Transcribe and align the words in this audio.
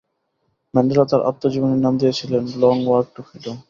Mandela 0.73 1.03
তাঁর 1.09 1.21
আত্মজীবনীর 1.29 1.83
নাম 1.85 1.93
দিয়েছিলেন 1.97 2.43
লং 2.61 2.75
ওয়াক 2.85 3.07
টু 3.13 3.21
ফ্রিডম। 3.27 3.55